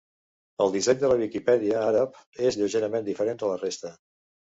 [0.65, 2.19] El disseny de la Viquipèdia àrab
[2.51, 3.97] és lleugerament diferent de la resta.